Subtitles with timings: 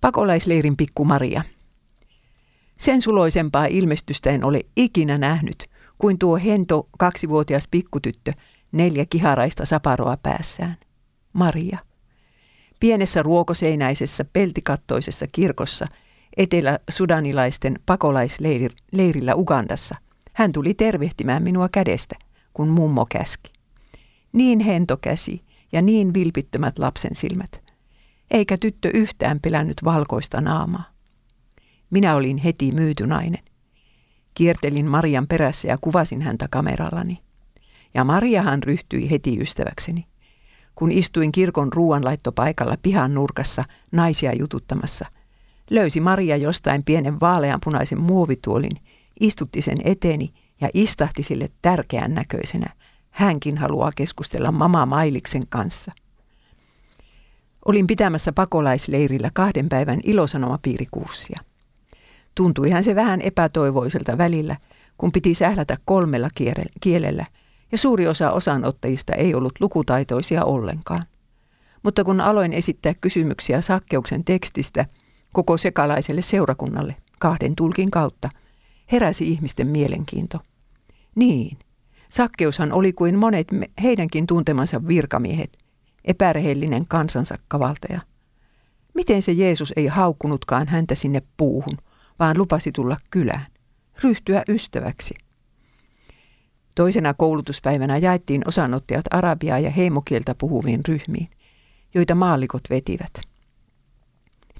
[0.00, 1.42] Pakolaisleirin pikku Maria.
[2.78, 5.66] Sen suloisempaa ilmestystä en ole ikinä nähnyt
[5.98, 8.32] kuin tuo hento kaksivuotias pikkutyttö
[8.72, 10.76] neljä kiharaista saparoa päässään.
[11.32, 11.78] Maria.
[12.80, 15.86] Pienessä ruokoseinäisessä peltikattoisessa kirkossa
[16.36, 19.94] etelä-sudanilaisten pakolaisleirillä Ugandassa
[20.32, 22.14] hän tuli tervehtimään minua kädestä,
[22.52, 23.52] kun mummo käski.
[24.32, 27.62] Niin hento käsi ja niin vilpittömät lapsen silmät–
[28.30, 30.84] eikä tyttö yhtään pelännyt valkoista naamaa.
[31.90, 33.42] Minä olin heti myyty nainen.
[34.34, 37.18] Kiertelin Marian perässä ja kuvasin häntä kamerallani.
[37.94, 40.06] Ja Mariahan ryhtyi heti ystäväkseni.
[40.74, 45.06] Kun istuin kirkon ruoanlaittopaikalla pihan nurkassa naisia jututtamassa,
[45.70, 48.76] löysi Maria jostain pienen vaaleanpunaisen muovituolin,
[49.20, 52.66] istutti sen eteeni ja istahti sille tärkeän näköisenä.
[53.10, 55.92] Hänkin haluaa keskustella mama Mailiksen kanssa.
[57.68, 61.40] Olin pitämässä pakolaisleirillä kahden päivän ilosanomapiirikurssia.
[62.34, 64.56] Tuntuihan se vähän epätoivoiselta välillä,
[64.98, 66.28] kun piti sählätä kolmella
[66.80, 67.26] kielellä,
[67.72, 71.02] ja suuri osa osanottajista ei ollut lukutaitoisia ollenkaan.
[71.82, 74.86] Mutta kun aloin esittää kysymyksiä Sakkeuksen tekstistä
[75.32, 78.28] koko sekalaiselle seurakunnalle kahden tulkin kautta,
[78.92, 80.38] heräsi ihmisten mielenkiinto.
[81.14, 81.58] Niin,
[82.08, 83.48] Sakkeushan oli kuin monet
[83.82, 85.58] heidänkin tuntemansa virkamiehet–
[86.04, 88.00] epärehellinen kansansa kavaltaja.
[88.94, 91.78] Miten se Jeesus ei haukkunutkaan häntä sinne puuhun,
[92.18, 93.46] vaan lupasi tulla kylään,
[94.02, 95.14] ryhtyä ystäväksi.
[96.74, 101.28] Toisena koulutuspäivänä jaettiin osanottajat arabiaa ja heimokieltä puhuviin ryhmiin,
[101.94, 103.12] joita maallikot vetivät.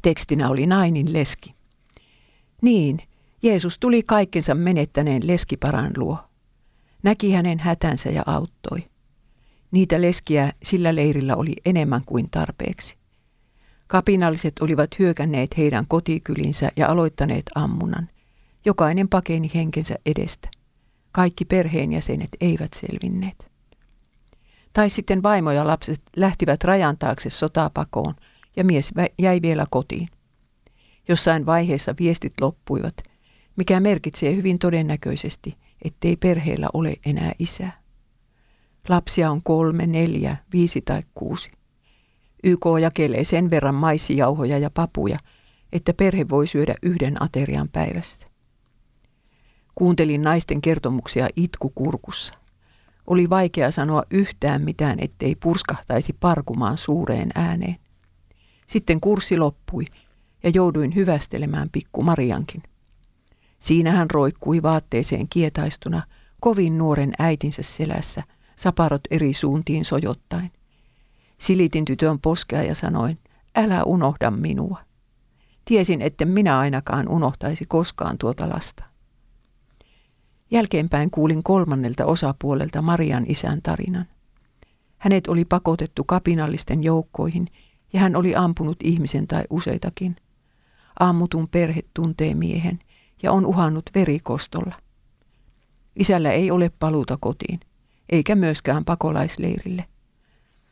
[0.02, 1.55] Tekstinä oli nainin leski.
[2.62, 2.98] Niin,
[3.42, 6.19] Jeesus tuli kaikkensa menettäneen leskiparan luo.
[7.02, 8.91] Näki hänen hätänsä ja auttoi.
[9.70, 12.97] Niitä leskiä sillä leirillä oli enemmän kuin tarpeeksi.
[13.86, 18.08] Kapinalliset olivat hyökänneet heidän kotikylinsä ja aloittaneet ammunnan.
[18.64, 20.48] Jokainen pakeni henkensä edestä.
[21.12, 23.51] Kaikki perheenjäsenet eivät selvinneet.
[24.73, 28.14] Tai sitten vaimo ja lapset lähtivät rajan taakse sotapakoon
[28.57, 30.08] ja mies jäi vielä kotiin.
[31.08, 32.96] Jossain vaiheessa viestit loppuivat,
[33.57, 37.88] mikä merkitsee hyvin todennäköisesti, ettei perheellä ole enää isää.
[38.89, 41.51] Lapsia on kolme, neljä, viisi tai kuusi.
[42.45, 45.19] YK jakelee sen verran maissijauhoja ja papuja,
[45.73, 48.29] että perhe voi syödä yhden aterian päivässä.
[49.75, 52.35] Kuuntelin naisten kertomuksia itkukurkussa.
[53.07, 57.77] Oli vaikea sanoa yhtään mitään, ettei purskahtaisi parkumaan suureen ääneen.
[58.67, 59.85] Sitten kurssi loppui
[60.43, 62.63] ja jouduin hyvästelemään pikku Mariankin.
[63.59, 66.03] Siinä hän roikkui vaatteeseen kietaistuna
[66.41, 68.23] kovin nuoren äitinsä selässä–
[68.58, 70.51] saparot eri suuntiin sojottaen.
[71.39, 73.17] Silitin tytön poskea ja sanoin,
[73.57, 74.79] älä unohda minua.
[75.64, 78.85] Tiesin, että minä ainakaan unohtaisi koskaan tuota lasta.
[80.51, 84.07] Jälkeenpäin kuulin kolmannelta osapuolelta Marian isän tarinan.
[84.98, 87.46] Hänet oli pakotettu kapinallisten joukkoihin
[87.92, 90.17] ja hän oli ampunut ihmisen tai useitakin.
[91.01, 92.79] Ammutun perhe tuntee miehen
[93.23, 94.75] ja on uhannut verikostolla.
[95.96, 97.61] Isällä ei ole paluuta kotiin
[98.08, 99.85] eikä myöskään pakolaisleirille.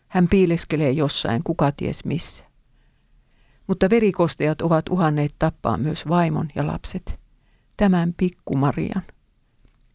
[0.09, 2.45] Hän piileskelee jossain, kuka ties missä.
[3.67, 7.21] Mutta verikostajat ovat uhanneet tappaa myös vaimon ja lapset.
[7.77, 9.03] Tämän pikku Marian.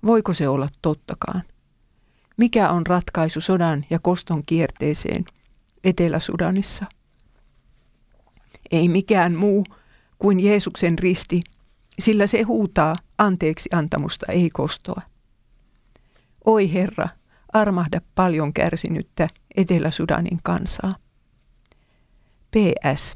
[0.05, 1.43] Voiko se olla tottakaan?
[2.37, 5.25] Mikä on ratkaisu sodan ja koston kierteeseen
[5.83, 6.85] Etelä-Sudanissa?
[8.71, 9.65] Ei mikään muu
[10.19, 11.41] kuin Jeesuksen risti,
[11.99, 15.01] sillä se huutaa anteeksi antamusta, ei kostoa.
[16.45, 17.07] Oi Herra,
[17.53, 20.95] armahda paljon kärsinyttä Etelä-Sudanin kansaa.
[22.51, 23.13] PS.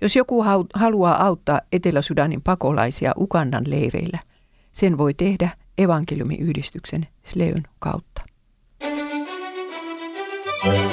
[0.00, 0.44] Jos joku
[0.74, 4.18] haluaa auttaa Etelä-Sudanin pakolaisia Ukandan leireillä,
[4.72, 8.22] sen voi tehdä evankeliumiyhdistyksen Sleyn kautta.
[10.62, 10.89] thank you